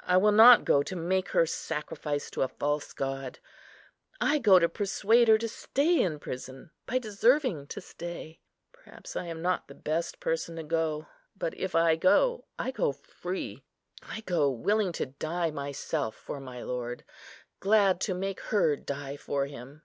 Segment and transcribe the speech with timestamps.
[0.00, 3.40] I will not go to make her sacrifice to a false god;
[4.22, 8.40] I go to persuade her to stay in prison, by deserving to stay.
[8.72, 12.90] Perhaps I am not the best person to go; but if I go, I go
[12.90, 13.64] free.
[14.02, 17.04] I go willing to die myself for my Lord;
[17.60, 19.82] glad to make her die for Him."